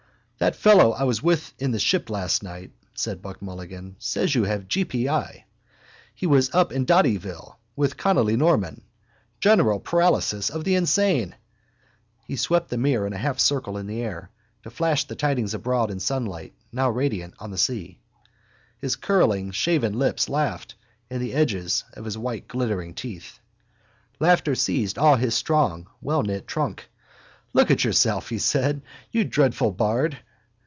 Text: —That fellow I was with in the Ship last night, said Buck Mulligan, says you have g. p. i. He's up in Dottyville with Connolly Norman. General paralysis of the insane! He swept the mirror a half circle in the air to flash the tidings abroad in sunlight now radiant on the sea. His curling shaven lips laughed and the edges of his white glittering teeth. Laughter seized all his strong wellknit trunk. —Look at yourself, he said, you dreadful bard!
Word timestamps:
—That 0.43 0.55
fellow 0.55 0.91
I 0.93 1.03
was 1.03 1.21
with 1.21 1.53
in 1.59 1.69
the 1.69 1.77
Ship 1.77 2.09
last 2.09 2.41
night, 2.41 2.71
said 2.95 3.21
Buck 3.21 3.43
Mulligan, 3.43 3.95
says 3.99 4.33
you 4.33 4.45
have 4.45 4.67
g. 4.67 4.83
p. 4.83 5.07
i. 5.07 5.45
He's 6.15 6.51
up 6.55 6.71
in 6.71 6.83
Dottyville 6.83 7.57
with 7.75 7.95
Connolly 7.95 8.35
Norman. 8.35 8.81
General 9.39 9.79
paralysis 9.79 10.49
of 10.49 10.63
the 10.63 10.73
insane! 10.73 11.35
He 12.25 12.35
swept 12.35 12.69
the 12.69 12.77
mirror 12.79 13.05
a 13.05 13.17
half 13.19 13.37
circle 13.37 13.77
in 13.77 13.85
the 13.85 14.01
air 14.01 14.31
to 14.63 14.71
flash 14.71 15.03
the 15.03 15.13
tidings 15.15 15.53
abroad 15.53 15.91
in 15.91 15.99
sunlight 15.99 16.55
now 16.71 16.89
radiant 16.89 17.35
on 17.37 17.51
the 17.51 17.57
sea. 17.59 17.99
His 18.79 18.95
curling 18.95 19.51
shaven 19.51 19.93
lips 19.93 20.27
laughed 20.27 20.73
and 21.07 21.21
the 21.21 21.33
edges 21.33 21.83
of 21.93 22.03
his 22.03 22.17
white 22.17 22.47
glittering 22.47 22.95
teeth. 22.95 23.37
Laughter 24.19 24.55
seized 24.55 24.97
all 24.97 25.17
his 25.17 25.35
strong 25.35 25.87
wellknit 26.03 26.47
trunk. 26.47 26.89
—Look 27.53 27.69
at 27.69 27.83
yourself, 27.83 28.29
he 28.29 28.39
said, 28.39 28.81
you 29.11 29.23
dreadful 29.23 29.71
bard! 29.73 30.17